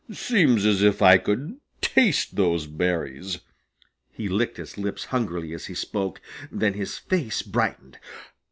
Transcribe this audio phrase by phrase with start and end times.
[0.11, 3.41] Seems as if I could taste those berries."
[4.11, 6.19] He licked his lips hungrily as he spoke.
[6.51, 7.99] Then his face brightened.